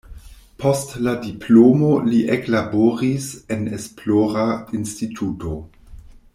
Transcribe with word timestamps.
Post 0.61 0.93
la 1.07 1.11
diplomo 1.25 1.91
li 2.07 2.21
eklaboris 2.37 3.29
en 3.57 3.69
esplora 3.81 4.49
instituto. 4.81 5.55